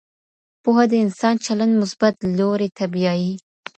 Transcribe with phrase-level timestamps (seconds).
[0.63, 3.33] پوهه د انسان چلند مثبت لوري ته بيايي.